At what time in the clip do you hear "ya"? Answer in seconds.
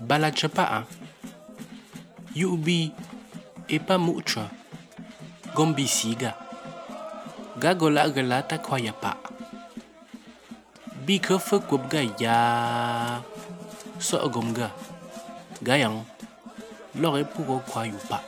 12.20-12.36